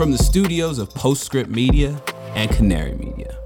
[0.00, 2.02] from the studios of Postscript Media
[2.34, 3.36] and Canary Media.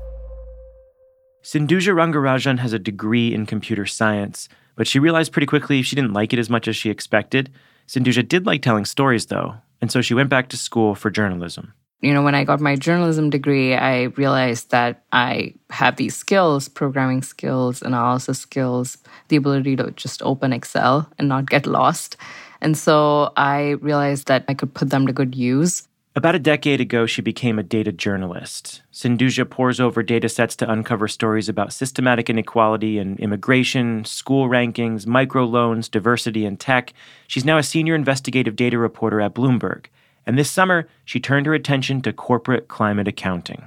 [1.42, 6.12] Sindhuja Rangarajan has a degree in computer science, but she realized pretty quickly she didn't
[6.12, 7.50] like it as much as she expected.
[7.88, 11.72] Sindhuja did like telling stories, though, and so she went back to school for journalism.
[12.02, 16.68] You know, when I got my journalism degree, I realized that I have these skills
[16.68, 22.16] programming skills, analysis skills, the ability to just open Excel and not get lost.
[22.60, 25.88] And so I realized that I could put them to good use.
[26.16, 28.82] About a decade ago, she became a data journalist.
[28.92, 35.06] Sindhuja pores over data sets to uncover stories about systematic inequality in immigration, school rankings,
[35.06, 36.92] microloans, diversity, and tech.
[37.26, 39.86] She's now a senior investigative data reporter at Bloomberg.
[40.24, 43.66] And this summer, she turned her attention to corporate climate accounting.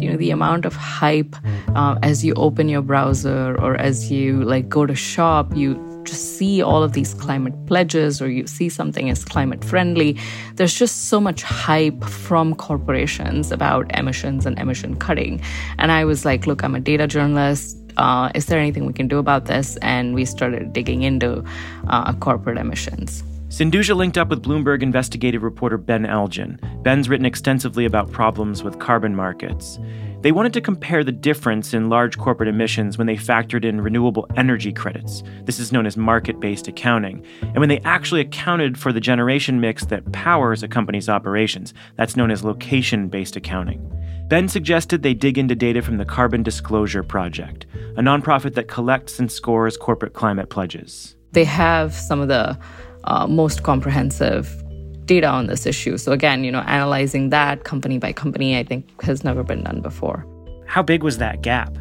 [0.00, 1.34] You know, the amount of hype
[1.74, 6.38] uh, as you open your browser or as you like go to shop, you just
[6.38, 10.16] see all of these climate pledges or you see something as climate friendly,
[10.56, 15.40] there's just so much hype from corporations about emissions and emission cutting.
[15.78, 17.76] And I was like, look, I'm a data journalist.
[17.96, 19.76] Uh, is there anything we can do about this?
[19.82, 21.44] And we started digging into
[21.88, 23.22] uh, corporate emissions.
[23.48, 26.60] Sindhuja linked up with Bloomberg investigative reporter Ben Elgin.
[26.82, 29.76] Ben's written extensively about problems with carbon markets.
[30.22, 34.26] They wanted to compare the difference in large corporate emissions when they factored in renewable
[34.36, 35.22] energy credits.
[35.44, 37.24] This is known as market based accounting.
[37.40, 41.72] And when they actually accounted for the generation mix that powers a company's operations.
[41.96, 43.80] That's known as location based accounting.
[44.28, 47.64] Ben suggested they dig into data from the Carbon Disclosure Project,
[47.96, 51.16] a nonprofit that collects and scores corporate climate pledges.
[51.32, 52.58] They have some of the
[53.04, 54.62] uh, most comprehensive
[55.10, 55.98] data on this issue.
[55.98, 59.80] So again, you know, analyzing that company by company, I think has never been done
[59.80, 60.24] before.
[60.66, 61.76] How big was that gap?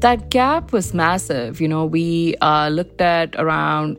[0.00, 1.62] That gap was massive.
[1.62, 3.96] You know, we uh, looked at around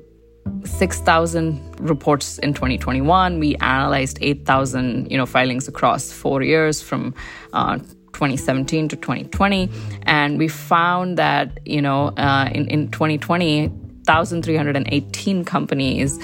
[0.66, 3.40] 6,000 reports in 2021.
[3.40, 7.16] We analyzed 8,000, you know, filings across four years from
[7.54, 7.80] uh,
[8.14, 9.68] 2017 to 2020,
[10.04, 13.68] and we found that, you know, uh, in in 2020,
[14.06, 16.20] 1,318 companies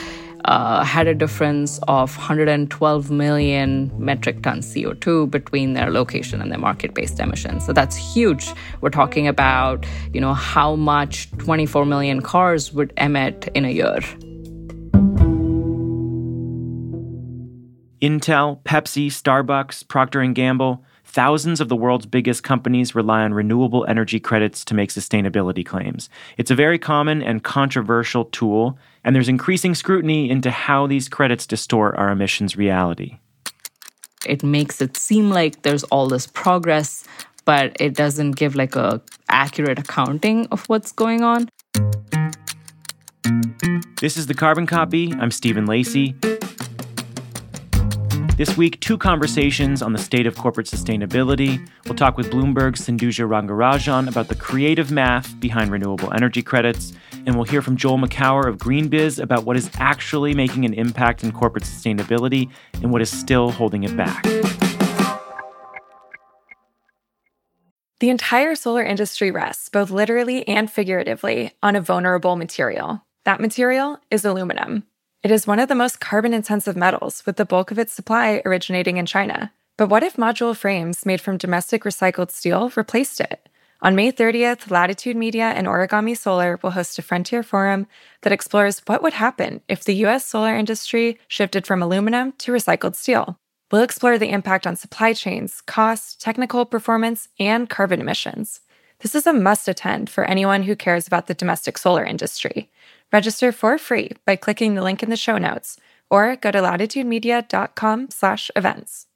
[0.46, 6.60] uh, had a difference of 112 million metric tons CO2 between their location and their
[6.60, 7.66] market-based emissions.
[7.66, 8.52] So that's huge.
[8.82, 14.00] We're talking about, you know, how much 24 million cars would emit in a year.
[18.02, 23.86] Intel, Pepsi, Starbucks, Procter & Gamble, Thousands of the world's biggest companies rely on renewable
[23.90, 26.10] energy credits to make sustainability claims.
[26.38, 31.46] It's a very common and controversial tool, and there's increasing scrutiny into how these credits
[31.48, 33.18] distort our emissions reality.
[34.26, 37.04] It makes it seem like there's all this progress,
[37.46, 41.50] but it doesn't give like a accurate accounting of what's going on.
[44.00, 45.14] This is the Carbon Copy.
[45.14, 46.16] I'm Stephen Lacey.
[48.38, 51.70] This week, two conversations on the state of corporate sustainability.
[51.86, 56.94] We'll talk with Bloomberg's Sindhuja Rangarajan about the creative math behind renewable energy credits.
[57.26, 61.24] And we'll hear from Joel Makower of GreenBiz about what is actually making an impact
[61.24, 62.50] in corporate sustainability
[62.82, 64.24] and what is still holding it back.
[68.00, 73.06] The entire solar industry rests, both literally and figuratively, on a vulnerable material.
[73.26, 74.86] That material is aluminum.
[75.24, 78.42] It is one of the most carbon intensive metals, with the bulk of its supply
[78.44, 79.54] originating in China.
[79.78, 83.48] But what if module frames made from domestic recycled steel replaced it?
[83.84, 87.86] On May 30th, Latitude Media and Origami Solar will host a Frontier Forum
[88.24, 92.96] that explores what would happen if the US solar industry shifted from aluminum to recycled
[92.96, 93.38] steel.
[93.72, 98.62] We'll explore the impact on supply chains, cost, technical performance, and carbon emissions.
[99.02, 102.70] This is a must attend for anyone who cares about the domestic solar industry.
[103.12, 105.78] Register for free by clicking the link in the show notes
[106.10, 109.08] or go to latitudemedia.com slash events.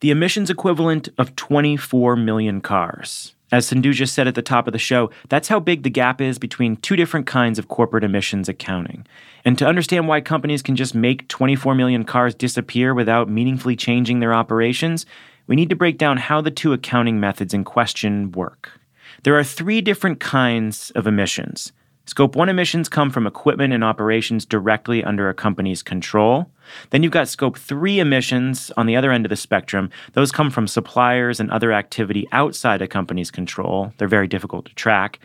[0.00, 3.34] The emissions equivalent of 24 million cars.
[3.50, 6.38] As Sindhuja said at the top of the show, that's how big the gap is
[6.38, 9.06] between two different kinds of corporate emissions accounting.
[9.44, 14.18] And to understand why companies can just make 24 million cars disappear without meaningfully changing
[14.18, 15.06] their operations,
[15.46, 18.80] we need to break down how the two accounting methods in question work.
[19.22, 21.72] There are three different kinds of emissions.
[22.06, 26.50] Scope 1 emissions come from equipment and operations directly under a company's control.
[26.90, 29.88] Then you've got Scope 3 emissions on the other end of the spectrum.
[30.12, 33.94] Those come from suppliers and other activity outside a company's control.
[33.96, 35.18] They're very difficult to track.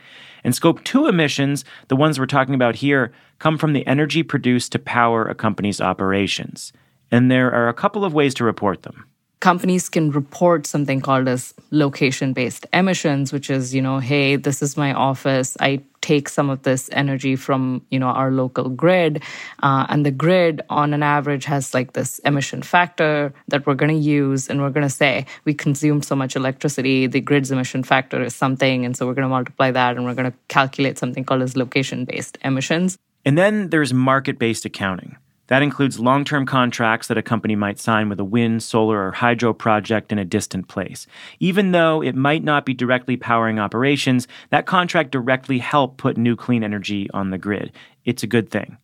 [0.45, 4.71] And Scope 2 emissions, the ones we're talking about here, come from the energy produced
[4.71, 6.71] to power a company's operations.
[7.11, 9.08] And there are a couple of ways to report them.
[9.39, 14.61] Companies can report something called as location based emissions which is you know hey this
[14.61, 15.55] is my office.
[15.59, 19.21] I take some of this energy from you know our local grid.
[19.61, 23.91] Uh, and the grid on an average has like this emission factor that we're going
[23.91, 27.83] to use and we're going to say we consume so much electricity the grid's emission
[27.83, 30.97] factor is something and so we're going to multiply that and we're going to calculate
[30.97, 32.97] something called as location based emissions.
[33.25, 35.17] And then there's market based accounting
[35.49, 39.11] that includes long term contracts that a company might sign with a wind, solar, or
[39.11, 41.05] hydro project in a distant place.
[41.39, 46.35] Even though it might not be directly powering operations, that contract directly helped put new
[46.35, 47.71] clean energy on the grid.
[48.05, 48.77] It's a good thing.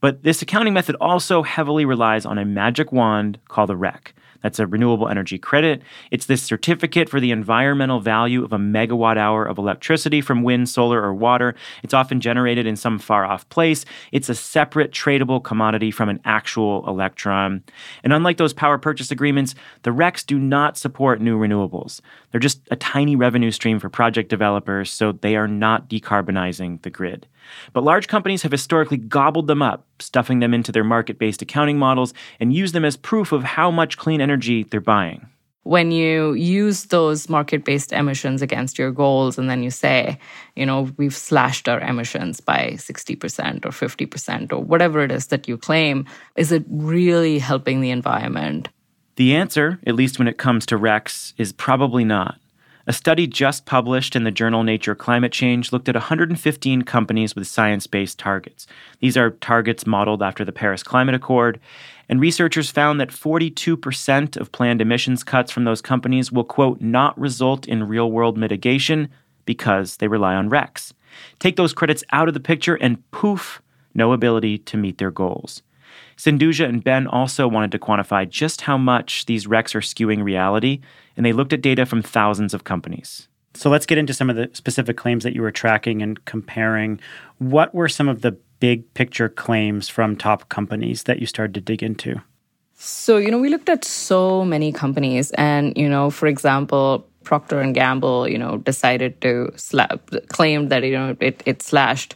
[0.00, 4.14] But this accounting method also heavily relies on a magic wand called a REC.
[4.42, 5.82] That's a renewable energy credit.
[6.10, 10.68] It's this certificate for the environmental value of a megawatt hour of electricity from wind,
[10.68, 11.54] solar, or water.
[11.82, 13.84] It's often generated in some far off place.
[14.12, 17.64] It's a separate tradable commodity from an actual electron.
[18.04, 22.00] And unlike those power purchase agreements, the RECs do not support new renewables.
[22.30, 26.90] They're just a tiny revenue stream for project developers, so they are not decarbonizing the
[26.90, 27.26] grid.
[27.72, 31.78] But large companies have historically gobbled them up, stuffing them into their market based accounting
[31.78, 35.28] models, and use them as proof of how much clean energy they're buying.
[35.64, 40.18] When you use those market based emissions against your goals, and then you say,
[40.56, 45.46] you know, we've slashed our emissions by 60% or 50% or whatever it is that
[45.46, 46.06] you claim,
[46.36, 48.70] is it really helping the environment?
[49.16, 52.38] The answer, at least when it comes to RECs, is probably not.
[52.88, 57.46] A study just published in the journal Nature Climate Change looked at 115 companies with
[57.46, 58.66] science based targets.
[59.00, 61.60] These are targets modeled after the Paris Climate Accord.
[62.08, 67.20] And researchers found that 42% of planned emissions cuts from those companies will, quote, not
[67.20, 69.10] result in real world mitigation
[69.44, 70.94] because they rely on RECs.
[71.38, 73.60] Take those credits out of the picture, and poof,
[73.92, 75.62] no ability to meet their goals.
[76.18, 80.80] Sindhuja and Ben also wanted to quantify just how much these RECs are skewing reality,
[81.16, 83.28] and they looked at data from thousands of companies.
[83.54, 87.00] So let's get into some of the specific claims that you were tracking and comparing.
[87.38, 91.60] What were some of the big picture claims from top companies that you started to
[91.60, 92.20] dig into?
[92.74, 97.60] So, you know, we looked at so many companies and, you know, for example, Procter
[97.60, 102.14] and Gamble, you know, decided to slap, claimed that, you know, it, it slashed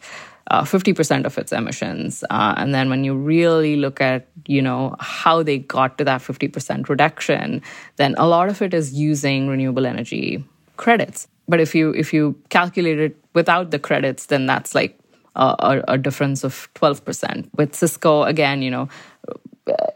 [0.52, 2.22] uh, 50% of its emissions.
[2.28, 6.20] Uh, and then when you really look at, you know, how they got to that
[6.20, 7.62] 50% reduction,
[7.96, 10.44] then a lot of it is using renewable energy
[10.76, 11.26] credits.
[11.48, 14.98] But if you if you calculate it without the credits, then that's like
[15.34, 17.48] a, a difference of 12%.
[17.56, 18.88] With Cisco, again, you know,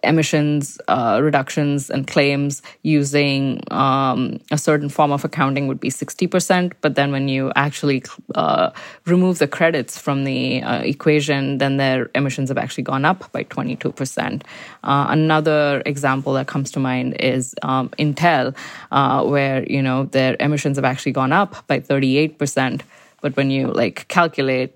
[0.03, 6.73] emissions uh, reductions and claims using um, a certain form of accounting would be 60%.
[6.81, 8.05] But then when you actually
[8.35, 8.71] uh,
[9.07, 13.45] remove the credits from the uh, equation, then their emissions have actually gone up by
[13.45, 14.43] 22%.
[14.85, 18.55] Uh, another example that comes to mind is um, Intel,
[18.93, 22.83] uh, where, you know, their emissions have actually gone up by 38%.
[23.21, 24.76] But when you like calculate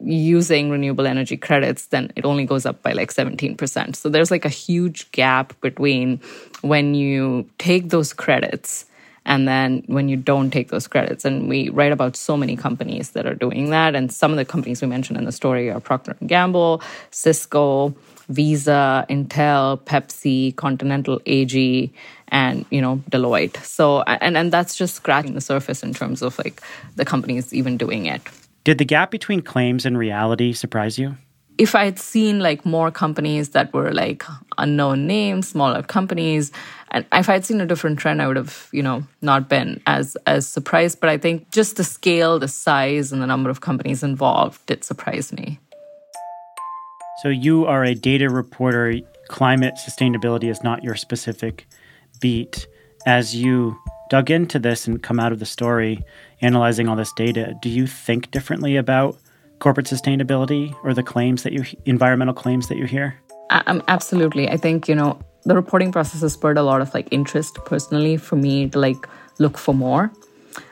[0.00, 3.96] using renewable energy credits, then it only goes up by like 17%.
[3.96, 6.20] So there's like a huge gap between
[6.62, 8.86] when you take those credits
[9.24, 11.24] and then when you don't take those credits.
[11.24, 13.94] And we write about so many companies that are doing that.
[13.94, 17.94] And some of the companies we mentioned in the story are Procter & Gamble, Cisco,
[18.28, 21.92] Visa, Intel, Pepsi, Continental AG,
[22.28, 23.56] and you know Deloitte.
[23.64, 26.60] So and and that's just scratching the surface in terms of like
[26.96, 28.22] the companies even doing it.
[28.68, 31.16] Did the gap between claims and reality surprise you?
[31.56, 34.22] If I had seen like more companies that were like
[34.58, 36.52] unknown names, smaller companies,
[36.90, 39.80] and if I had seen a different trend, I would have, you know, not been
[39.86, 41.00] as as surprised.
[41.00, 44.84] But I think just the scale, the size, and the number of companies involved did
[44.84, 45.58] surprise me.
[47.22, 48.96] So you are a data reporter.
[49.28, 51.66] Climate sustainability is not your specific
[52.20, 52.66] beat.
[53.06, 53.78] As you
[54.10, 56.02] dug into this and come out of the story,
[56.40, 59.18] analyzing all this data, do you think differently about
[59.58, 63.18] corporate sustainability or the claims that you environmental claims that you hear?
[63.50, 64.48] Um, absolutely.
[64.48, 68.16] I think you know the reporting process has spurred a lot of like interest personally
[68.16, 70.12] for me to like look for more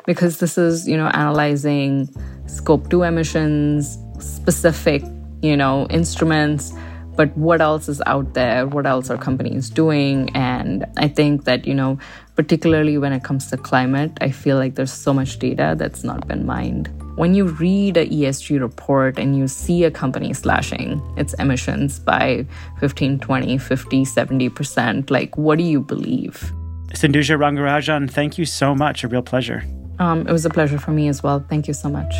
[0.04, 2.08] because this is you know analyzing
[2.46, 5.02] scope 2 emissions specific
[5.42, 6.72] you know instruments
[7.16, 8.66] but what else is out there?
[8.66, 10.30] What else are companies doing?
[10.34, 11.98] And i think that you know
[12.34, 16.26] particularly when it comes to climate i feel like there's so much data that's not
[16.28, 16.90] been mined.
[17.16, 22.46] When you read a esg report and you see a company slashing its emissions by
[22.80, 26.52] 15 20 50 70% like what do you believe?
[26.92, 29.04] Sindhuja rangarajan thank you so much.
[29.04, 29.64] A real pleasure.
[29.98, 31.44] Um, it was a pleasure for me as well.
[31.48, 32.14] Thank you so much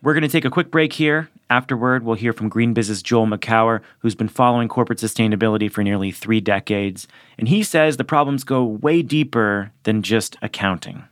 [0.00, 1.28] We're going to take a quick break here.
[1.50, 6.12] Afterward, we'll hear from Green GreenBiz's Joel Makower, who's been following corporate sustainability for nearly
[6.12, 7.08] three decades.
[7.36, 11.04] And he says the problems go way deeper than just accounting.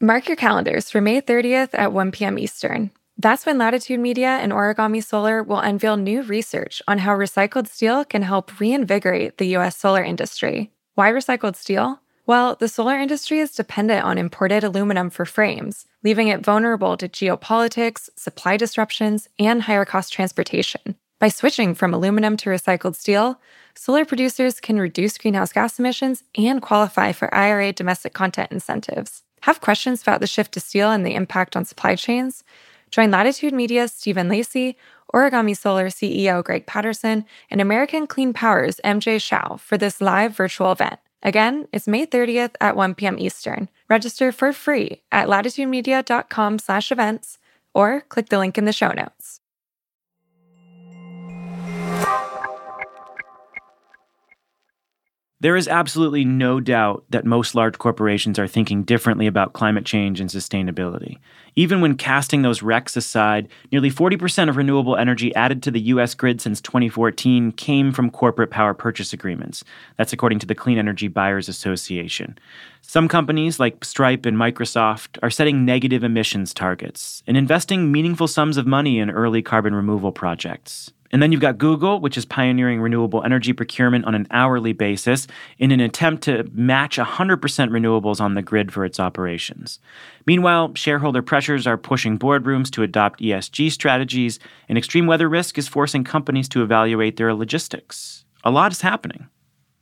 [0.00, 2.38] Mark your calendars for May 30th at 1 p.m.
[2.38, 2.90] Eastern.
[3.18, 8.04] That's when Latitude Media and Origami Solar will unveil new research on how recycled steel
[8.04, 9.76] can help reinvigorate the U.S.
[9.76, 10.70] solar industry.
[10.94, 12.00] Why recycled steel?
[12.32, 17.06] Well, the solar industry is dependent on imported aluminum for frames, leaving it vulnerable to
[17.06, 20.96] geopolitics, supply disruptions, and higher cost transportation.
[21.20, 23.38] By switching from aluminum to recycled steel,
[23.74, 29.24] solar producers can reduce greenhouse gas emissions and qualify for IRA domestic content incentives.
[29.42, 32.44] Have questions about the shift to steel and the impact on supply chains?
[32.90, 34.78] Join Latitude Media's Stephen Lacey,
[35.12, 40.72] Origami Solar CEO Greg Patterson, and American Clean Power's MJ Shao for this live virtual
[40.72, 40.98] event.
[41.22, 43.18] Again, it's May 30th at 1 p.m.
[43.18, 43.68] Eastern.
[43.88, 47.38] Register for free at latitudemedia.com slash events
[47.74, 49.40] or click the link in the show notes.
[55.42, 60.20] There is absolutely no doubt that most large corporations are thinking differently about climate change
[60.20, 61.18] and sustainability.
[61.56, 66.14] Even when casting those RECs aside, nearly 40% of renewable energy added to the U.S.
[66.14, 69.64] grid since 2014 came from corporate power purchase agreements.
[69.96, 72.38] That's according to the Clean Energy Buyers Association.
[72.80, 78.58] Some companies, like Stripe and Microsoft, are setting negative emissions targets and investing meaningful sums
[78.58, 80.92] of money in early carbon removal projects.
[81.12, 85.26] And then you've got Google, which is pioneering renewable energy procurement on an hourly basis
[85.58, 89.78] in an attempt to match 100% renewables on the grid for its operations.
[90.26, 94.38] Meanwhile, shareholder pressures are pushing boardrooms to adopt ESG strategies,
[94.70, 98.24] and extreme weather risk is forcing companies to evaluate their logistics.
[98.42, 99.28] A lot is happening.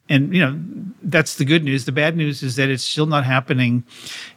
[0.08, 0.60] And you know
[1.04, 1.84] that's the good news.
[1.84, 3.84] The bad news is that it's still not happening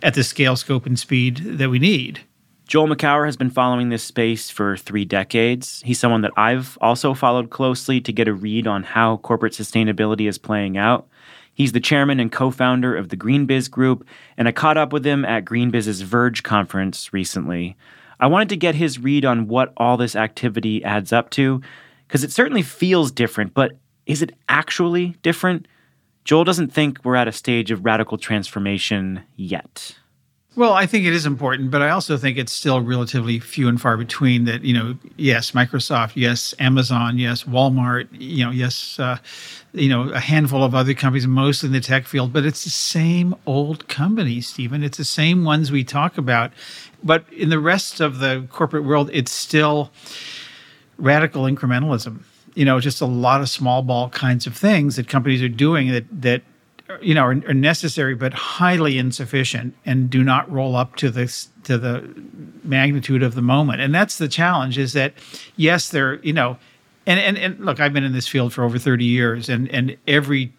[0.03, 2.21] at the scale, scope, and speed that we need.
[2.67, 5.81] Joel Makower has been following this space for three decades.
[5.85, 10.29] He's someone that I've also followed closely to get a read on how corporate sustainability
[10.29, 11.07] is playing out.
[11.53, 15.05] He's the chairman and co founder of the GreenBiz Group, and I caught up with
[15.05, 17.75] him at GreenBiz's Verge conference recently.
[18.19, 21.61] I wanted to get his read on what all this activity adds up to,
[22.07, 23.73] because it certainly feels different, but
[24.05, 25.67] is it actually different?
[26.23, 29.97] Joel doesn't think we're at a stage of radical transformation yet.
[30.55, 33.81] Well, I think it is important, but I also think it's still relatively few and
[33.81, 39.17] far between that, you know, yes, Microsoft, yes, Amazon, yes, Walmart, you know, yes, uh,
[39.73, 42.69] you know, a handful of other companies, mostly in the tech field, but it's the
[42.69, 44.83] same old companies, Stephen.
[44.83, 46.51] It's the same ones we talk about.
[47.03, 49.89] But in the rest of the corporate world, it's still
[50.99, 52.21] radical incrementalism.
[52.53, 55.89] You know, just a lot of small ball kinds of things that companies are doing
[55.91, 56.43] that that
[57.01, 61.49] you know, are, are, necessary but highly insufficient and do not roll up to this
[61.63, 62.07] to the
[62.63, 63.81] magnitude of the moment.
[63.81, 65.13] And that's the challenge is that
[65.55, 66.57] yes, they're, you know,
[67.05, 69.97] and, and, and look, I've been in this field for over 30 years and, and
[70.07, 70.51] every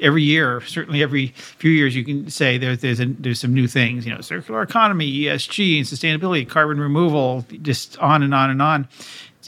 [0.00, 3.68] every year, certainly every few years, you can say there's there's a, there's some new
[3.68, 8.60] things, you know, circular economy, ESG, and sustainability, carbon removal, just on and on and
[8.60, 8.88] on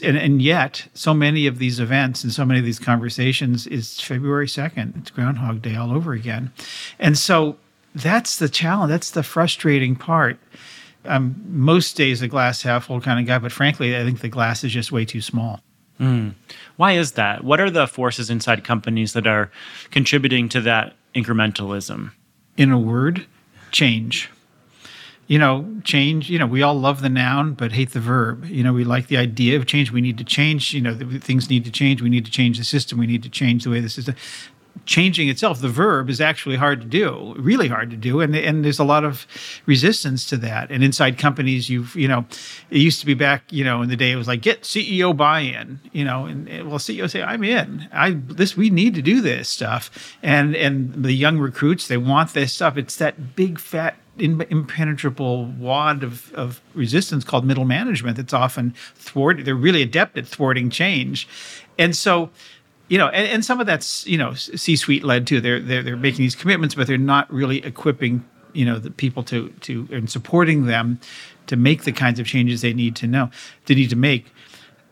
[0.01, 3.99] and, and yet so many of these events and so many of these conversations is
[4.01, 6.51] february 2nd it's groundhog day all over again.
[6.99, 7.57] And so
[7.95, 8.89] that's the challenge.
[8.89, 10.37] That's the frustrating part.
[11.05, 14.29] I'm most days a glass half full kind of guy but frankly i think the
[14.29, 15.59] glass is just way too small.
[15.99, 16.33] Mm.
[16.77, 17.43] why is that?
[17.43, 19.51] What are the forces inside companies that are
[19.91, 22.11] contributing to that incrementalism?
[22.57, 23.27] In a word
[23.71, 24.29] change
[25.27, 28.45] you know, change, you know, we all love the noun but hate the verb.
[28.45, 29.91] You know, we like the idea of change.
[29.91, 32.01] We need to change, you know, things need to change.
[32.01, 32.97] We need to change the system.
[32.97, 34.15] We need to change the way the system
[34.85, 38.65] changing itself the verb is actually hard to do really hard to do and and
[38.65, 39.25] there's a lot of
[39.65, 42.25] resistance to that and inside companies you've you know
[42.69, 45.15] it used to be back you know in the day it was like get ceo
[45.15, 49.01] buy-in you know and, and well ceo say i'm in i this we need to
[49.01, 53.59] do this stuff and and the young recruits they want this stuff it's that big
[53.59, 59.45] fat impenetrable wad of, of resistance called middle management that's often thwarted.
[59.45, 61.27] They're really adept at thwarting change.
[61.79, 62.29] And so,
[62.89, 65.41] you know, and, and some of that's, you know, C-suite led too.
[65.41, 69.23] They're, they're, they're making these commitments, but they're not really equipping, you know, the people
[69.23, 70.99] to, to, and supporting them
[71.47, 73.31] to make the kinds of changes they need to know,
[73.65, 74.31] they need to make.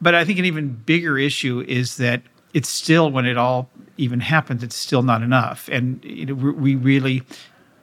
[0.02, 2.24] But I think an even bigger issue is that
[2.54, 5.70] it's still, when it all even happens, it's still not enough.
[5.72, 7.22] And you know, we really,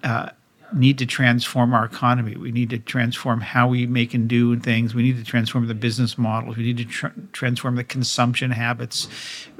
[0.02, 0.30] uh,
[0.72, 2.36] need to transform our economy.
[2.36, 4.94] We need to transform how we make and do things.
[4.94, 6.56] We need to transform the business models.
[6.56, 9.08] We need to tr- transform the consumption habits.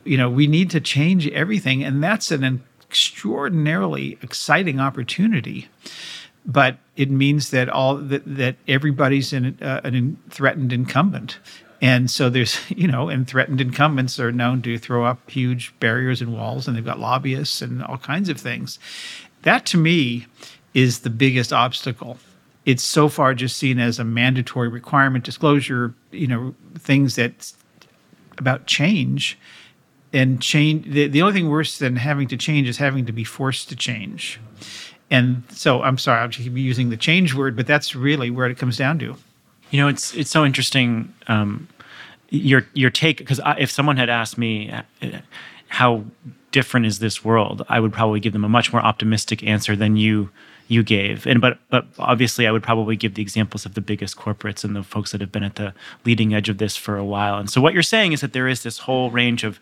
[0.04, 5.68] You know, we need to change everything, and that's an extraordinarily exciting opportunity
[6.48, 11.38] but it means that all that, that everybody's in, uh, an threatened incumbent
[11.80, 16.20] and so there's you know and threatened incumbents are known to throw up huge barriers
[16.20, 18.78] and walls and they've got lobbyists and all kinds of things
[19.42, 20.26] that to me
[20.78, 22.18] is the biggest obstacle
[22.64, 27.52] it's so far just seen as a mandatory requirement disclosure you know things that
[28.38, 29.38] about change
[30.12, 33.24] and change the, the only thing worse than having to change is having to be
[33.24, 34.40] forced to change
[35.10, 38.58] and so I'm sorry, I'll keep using the change word, but that's really where it
[38.58, 39.16] comes down to.
[39.70, 41.14] You know, it's it's so interesting.
[41.28, 41.68] Um,
[42.30, 44.82] your your take because if someone had asked me uh,
[45.68, 46.04] how
[46.52, 49.96] different is this world, I would probably give them a much more optimistic answer than
[49.96, 50.30] you
[50.68, 51.26] you gave.
[51.26, 54.76] And but but obviously, I would probably give the examples of the biggest corporates and
[54.76, 57.38] the folks that have been at the leading edge of this for a while.
[57.38, 59.58] And so, what you're saying is that there is this whole range of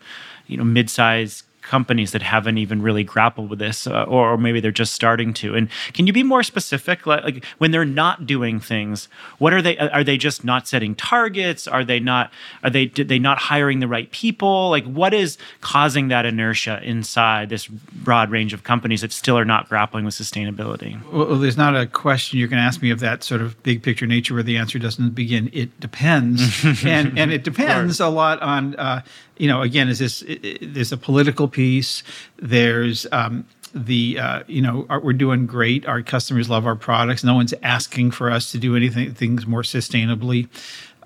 [0.47, 4.59] you know mid-sized companies that haven't even really grappled with this, uh, or, or, maybe
[4.59, 5.55] they're just starting to.
[5.55, 7.05] And can you be more specific?
[7.05, 9.77] Like, like, when they're not doing things, what are they?
[9.77, 11.67] Are they just not setting targets?
[11.67, 12.31] Are they not?
[12.63, 12.85] Are they?
[12.85, 14.69] Did they not hiring the right people?
[14.69, 19.45] Like, what is causing that inertia inside this broad range of companies that still are
[19.45, 20.99] not grappling with sustainability?
[21.11, 24.07] Well, there's not a question you can ask me of that sort of big picture
[24.07, 25.49] nature where the answer doesn't begin.
[25.53, 28.75] It depends, and and it depends a lot on.
[28.75, 29.01] Uh,
[29.39, 30.23] you know, again, is this
[30.61, 32.03] there's a political piece.
[32.37, 35.85] There's um, the uh, you know our, we're doing great.
[35.85, 37.23] Our customers love our products.
[37.23, 40.49] No one's asking for us to do anything things more sustainably.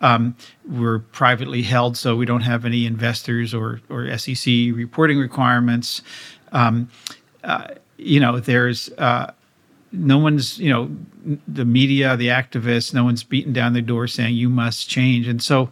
[0.02, 0.36] Um,
[0.68, 6.02] we're privately held, so we don't have any investors or or SEC reporting requirements.
[6.52, 6.90] Um,
[7.44, 9.32] uh, you know, there's uh,
[9.92, 10.90] no one's you know
[11.48, 15.42] the media, the activists, no one's beating down the door saying you must change, and
[15.42, 15.70] so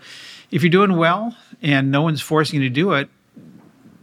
[0.51, 3.09] if you're doing well and no one's forcing you to do it,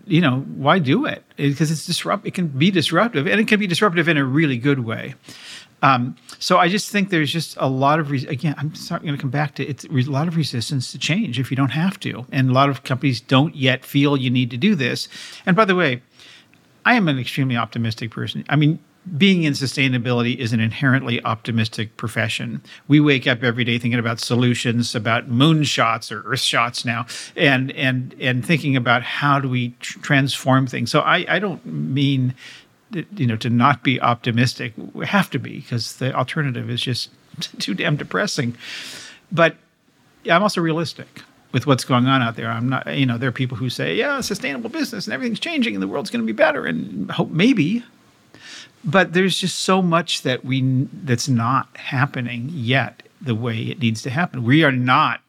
[0.06, 1.24] you know, why do it?
[1.36, 2.26] Because it's disrupt.
[2.26, 5.14] It can be disruptive, and it can be disruptive in a really good way.
[5.82, 8.54] Um, so I just think there's just a lot of re- again.
[8.56, 11.56] I'm going to come back to it's a lot of resistance to change if you
[11.56, 14.74] don't have to, and a lot of companies don't yet feel you need to do
[14.74, 15.08] this.
[15.44, 16.02] And by the way,
[16.84, 18.44] I am an extremely optimistic person.
[18.48, 18.78] I mean,
[19.16, 22.62] being in sustainability is an inherently optimistic profession.
[22.88, 27.06] We wake up every day thinking about solutions, about moon shots or earth shots now,
[27.36, 30.90] and and and thinking about how do we tr- transform things.
[30.90, 32.34] So I, I don't mean
[32.90, 34.72] you know to not be optimistic.
[34.92, 37.10] We have to be because the alternative is just
[37.58, 38.56] too damn depressing.
[39.30, 39.56] But
[40.30, 42.50] I'm also realistic with what's going on out there.
[42.50, 45.74] I'm not, you know, there are people who say, yeah, sustainable business and everything's changing
[45.74, 46.66] and the world's going to be better.
[46.66, 47.84] And hope maybe,
[48.86, 54.00] but there's just so much that we that's not happening yet the way it needs
[54.02, 54.44] to happen.
[54.44, 55.20] We are not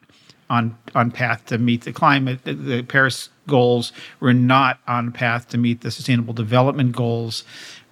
[0.50, 3.92] on on path to meet the climate the, the Paris goals.
[4.20, 7.44] We're not on path to meet the Sustainable Development goals.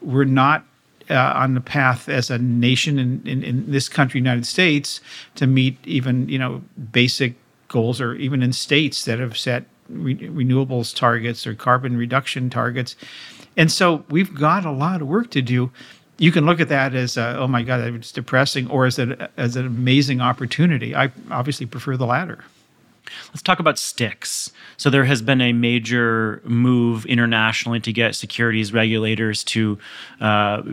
[0.01, 0.63] We're not
[1.09, 5.01] uh, on the path as a nation in, in, in, this country, United States,
[5.35, 7.35] to meet even you know basic
[7.67, 12.95] goals, or even in states that have set re- renewables targets or carbon reduction targets.
[13.57, 15.71] And so we've got a lot of work to do.
[16.17, 19.29] You can look at that as, a, oh my God, it's depressing, or as, a,
[19.37, 20.95] as an amazing opportunity.
[20.95, 22.43] I obviously prefer the latter.
[23.27, 24.51] Let's talk about sticks.
[24.77, 29.77] So there has been a major move internationally to get securities regulators to
[30.19, 30.63] uh,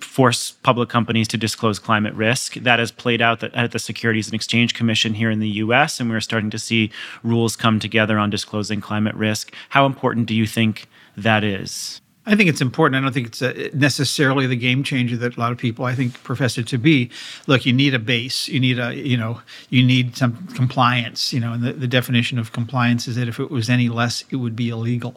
[0.00, 2.54] force public companies to disclose climate risk.
[2.54, 6.08] That has played out at the Securities and Exchange Commission here in the U.S., and
[6.10, 6.90] we're starting to see
[7.22, 9.52] rules come together on disclosing climate risk.
[9.70, 12.00] How important do you think that is?
[12.28, 12.96] I think it's important.
[12.96, 15.94] I don't think it's a, necessarily the game changer that a lot of people I
[15.94, 17.08] think profess it to be.
[17.46, 18.48] Look, you need a base.
[18.48, 21.32] You need a you know you need some compliance.
[21.32, 24.24] You know, and the, the definition of compliance is that if it was any less,
[24.30, 25.14] it would be illegal.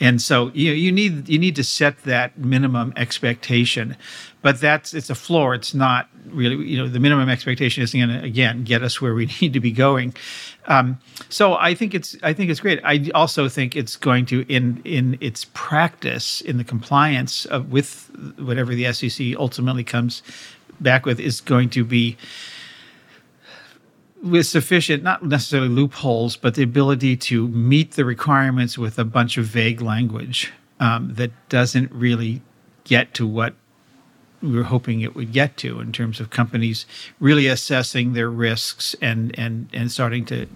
[0.00, 3.96] And so you know, you need you need to set that minimum expectation.
[4.46, 5.56] But that's it's a floor.
[5.56, 9.12] It's not really you know the minimum expectation isn't going to again get us where
[9.12, 10.14] we need to be going.
[10.66, 12.78] Um, so I think it's I think it's great.
[12.84, 18.08] I also think it's going to in in its practice in the compliance of, with
[18.38, 20.22] whatever the SEC ultimately comes
[20.80, 22.16] back with is going to be
[24.22, 29.38] with sufficient not necessarily loopholes but the ability to meet the requirements with a bunch
[29.38, 32.42] of vague language um, that doesn't really
[32.84, 33.52] get to what
[34.42, 36.86] we were hoping it would get to in terms of companies
[37.20, 40.46] really assessing their risks and and and starting to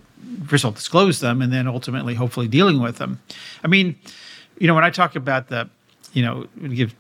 [0.47, 3.21] first of all disclose them and then ultimately hopefully dealing with them.
[3.65, 3.97] I mean,
[4.59, 5.69] you know, when I talk about the,
[6.13, 6.95] you know, give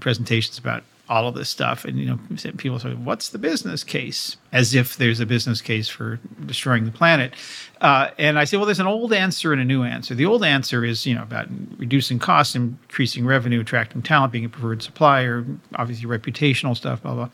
[0.00, 1.84] presentations about all of this stuff.
[1.84, 2.18] And you know,
[2.56, 6.90] people say, "What's the business case?" As if there's a business case for destroying the
[6.90, 7.34] planet.
[7.80, 10.14] Uh, and I say, well, there's an old answer and a new answer.
[10.14, 14.48] The old answer is, you know, about reducing costs, increasing revenue, attracting talent, being a
[14.48, 15.44] preferred supplier,
[15.76, 17.28] obviously reputational stuff, blah blah.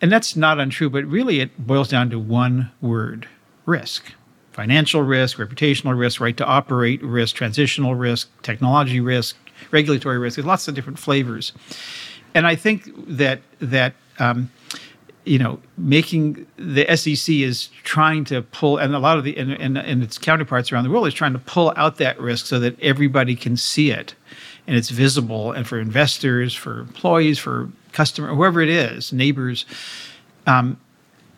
[0.00, 3.28] And that's not untrue, but really it boils down to one word:
[3.66, 4.12] risk
[4.52, 9.36] financial risk, reputational risk, right to operate risk, transitional risk, technology risk,
[9.70, 10.36] regulatory risk.
[10.36, 11.52] There's lots of different flavors,
[12.34, 14.50] and I think that that um,
[15.24, 19.52] you know making the SEC is trying to pull, and a lot of the and,
[19.52, 22.58] and, and its counterparts around the world is trying to pull out that risk so
[22.58, 24.14] that everybody can see it
[24.66, 29.66] and it's visible, and for investors, for employees, for customer, whoever it is, neighbors.
[30.46, 30.78] Um,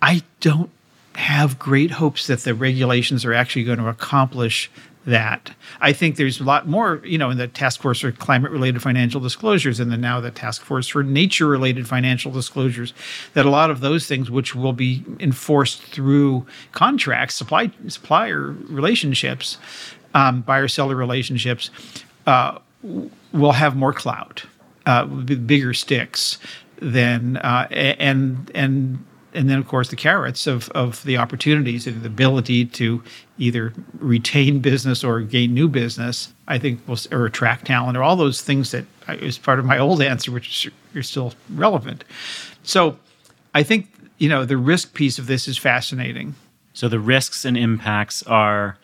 [0.03, 0.71] I don't
[1.15, 4.71] have great hopes that the regulations are actually going to accomplish
[5.07, 5.53] that.
[5.81, 8.83] I think there's a lot more, you know, in the task force for climate related
[8.83, 12.95] financial disclosures and then now the task force for nature related financial disclosures,
[13.35, 19.59] that a lot of those things, which will be enforced through contracts, supply supplier relationships,
[20.15, 21.71] um, buyer seller relationships,
[22.27, 22.59] uh,
[23.33, 24.45] will have more clout,
[24.87, 26.39] uh, bigger sticks
[26.81, 32.03] than, uh, and, and, and then of course the carrots of, of the opportunities and
[32.03, 33.03] the ability to
[33.39, 38.17] either retain business or gain new business i think will or attract talent or all
[38.17, 42.05] those things that is part of my old answer which are still relevant.
[42.63, 42.99] So
[43.55, 46.35] i think you know the risk piece of this is fascinating.
[46.75, 48.79] So the risks and impacts are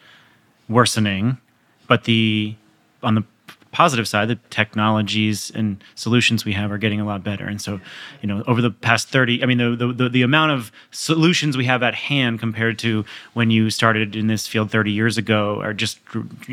[0.68, 1.38] worsening
[1.86, 2.54] but the
[3.02, 3.24] on the
[3.72, 7.44] positive side, the technologies and solutions we have are getting a lot better.
[7.46, 7.80] And so,
[8.22, 11.64] you know, over the past 30, I mean, the, the, the amount of solutions we
[11.66, 13.04] have at hand compared to
[13.34, 15.98] when you started in this field 30 years ago are just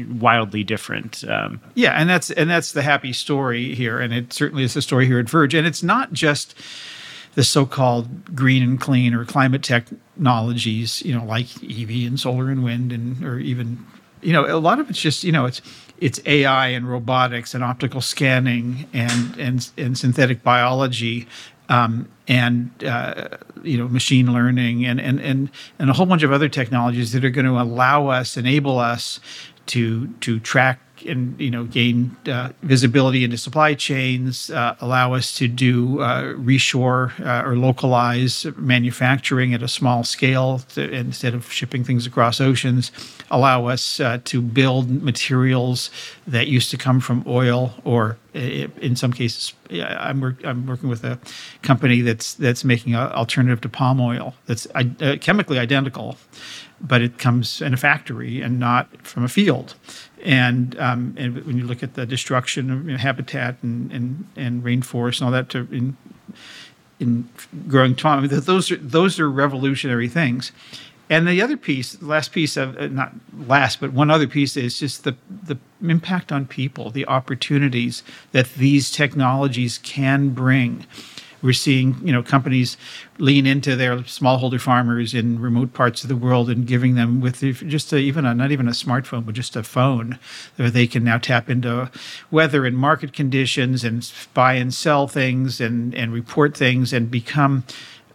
[0.09, 1.23] wildly different.
[1.27, 1.93] Um, yeah.
[1.93, 3.99] And that's, and that's the happy story here.
[3.99, 5.53] And it certainly is the story here at Verge.
[5.53, 6.55] And it's not just,
[7.35, 12.63] the so-called green and clean or climate technologies, you know, like EV and solar and
[12.63, 13.85] wind, and or even,
[14.21, 15.61] you know, a lot of it's just, you know, it's
[15.99, 21.27] it's AI and robotics and optical scanning and and, and synthetic biology
[21.69, 23.29] um, and uh,
[23.63, 27.23] you know machine learning and, and and and a whole bunch of other technologies that
[27.25, 29.19] are going to allow us, enable us
[29.67, 35.35] to to track and you know gain uh, visibility into supply chains, uh, allow us
[35.37, 41.51] to do uh, reshore uh, or localize manufacturing at a small scale to, instead of
[41.51, 42.91] shipping things across oceans,
[43.31, 45.89] allow us uh, to build materials
[46.27, 51.03] that used to come from oil or in some cases I'm, work, I'm working with
[51.05, 51.17] a
[51.61, 56.17] company that's that's making an alternative to palm oil that's uh, chemically identical
[56.87, 59.75] but it comes in a factory and not from a field
[60.25, 64.27] and um, and when you look at the destruction of you know, habitat and, and
[64.35, 65.95] and rainforest and all that to in
[66.99, 67.29] in
[67.67, 70.51] growing time, those are those are revolutionary things.
[71.07, 73.13] And the other piece, the last piece of uh, not
[73.47, 78.51] last, but one other piece is just the the impact on people, the opportunities that
[78.55, 80.87] these technologies can bring.
[81.45, 82.75] We're seeing, you know, companies
[83.19, 87.41] lean into their smallholder farmers in remote parts of the world and giving them with
[87.67, 90.17] just a, even a not even a smartphone, but just a phone,
[90.55, 91.91] where they can now tap into
[92.31, 97.63] weather and market conditions and buy and sell things and and report things and become.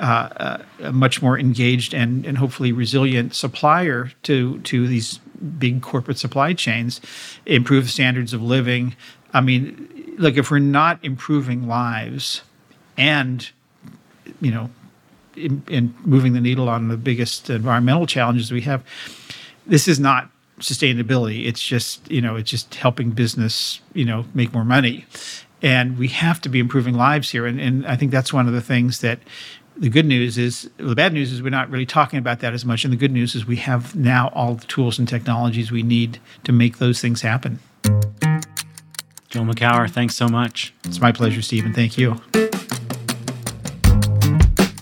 [0.01, 5.21] Uh, a much more engaged and, and hopefully resilient supplier to to these
[5.59, 7.03] big corporate supply chains,
[7.45, 8.97] improve standards of living.
[9.35, 12.41] I mean, look, if we're not improving lives,
[13.01, 13.51] and
[14.41, 14.71] you know
[15.37, 18.85] in, in, moving the needle on the biggest environmental challenges we have
[19.67, 21.47] this is not sustainability.
[21.47, 25.07] It's just you know it's just helping business you know make more money.
[25.63, 27.47] And we have to be improving lives here.
[27.47, 29.19] And, and i think that's one of the things that
[29.77, 32.65] the good news is the bad news is we're not really talking about that as
[32.65, 32.85] much.
[32.85, 36.19] And the good news is we have now all the tools and technologies we need
[36.45, 37.59] to make those things happen.
[39.29, 40.75] Joel makower thanks so much.
[40.85, 41.73] It's my pleasure stephen.
[41.73, 42.21] Thank you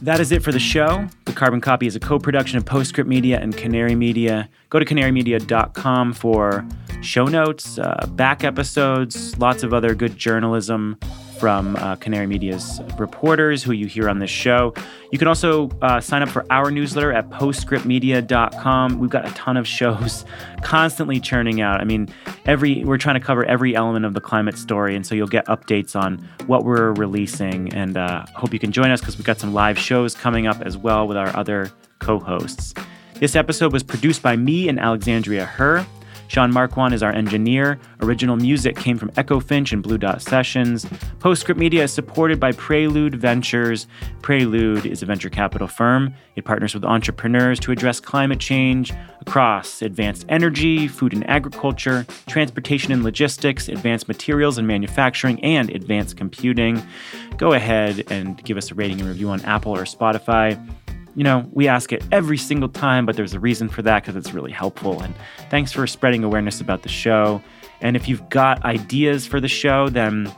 [0.03, 1.07] that is it for the show.
[1.25, 4.49] The Carbon Copy is a co production of Postscript Media and Canary Media.
[4.71, 6.67] Go to canarymedia.com for
[7.01, 10.99] show notes, uh, back episodes, lots of other good journalism
[11.39, 14.75] from uh, Canary Media's reporters who you hear on this show.
[15.13, 18.99] You can also uh, sign up for our newsletter at postscriptmedia.com.
[18.99, 20.25] We've got a ton of shows
[20.63, 21.81] constantly churning out.
[21.81, 22.09] I mean,
[22.47, 25.47] every we're trying to cover every element of the climate story, and so you'll get
[25.47, 27.73] updates on what we're releasing.
[27.75, 30.61] And uh, hope you can join us because we've got some live shows coming up
[30.63, 32.75] as well with our other co-hosts.
[33.15, 35.85] This episode was produced by me and Alexandria Herr.
[36.29, 37.81] Sean Marquand is our engineer.
[38.01, 40.87] Original music came from Echo Finch and Blue Dot Sessions.
[41.19, 43.87] Postscript Media is supported by Prelude Ventures.
[44.23, 46.15] Prelude is a venture capital firm.
[46.37, 52.93] It partners with entrepreneurs to address climate change across advanced energy, food and agriculture, transportation
[52.93, 56.87] and logistics, advanced materials and manufacturing, and advanced computing.
[57.39, 60.59] Go ahead and give us a rating and review on Apple or Spotify
[61.15, 64.17] you know, we ask it every single time, but there's a reason for that because
[64.17, 65.01] it's really helpful.
[65.01, 65.15] And
[65.51, 67.43] thanks for spreading awareness about the show.
[67.81, 70.33] And if you've got ideas for the show, then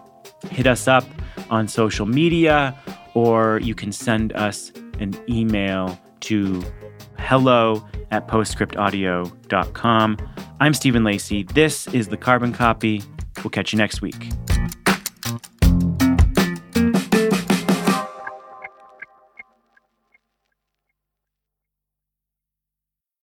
[0.51, 1.05] hit us up
[1.51, 2.79] on social media
[3.15, 6.63] or you can send us an email to
[7.19, 10.17] hello at postscriptaudio.com.
[10.61, 11.45] I'm Stephen Lacey.
[11.45, 13.03] This is the Carbon Copy.
[13.39, 14.31] We'll catch you next week.